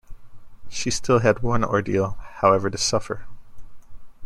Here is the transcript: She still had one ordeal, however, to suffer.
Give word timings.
She 0.67 0.89
still 0.89 1.19
had 1.19 1.43
one 1.43 1.63
ordeal, 1.63 2.17
however, 2.19 2.71
to 2.71 2.77
suffer. 2.79 3.27